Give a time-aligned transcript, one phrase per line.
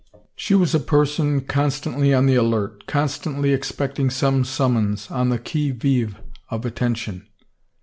[0.35, 5.37] She was a person con stantly on the alert, constantly expecting some sunmions, on the
[5.37, 6.15] qui vive
[6.49, 7.27] of attention.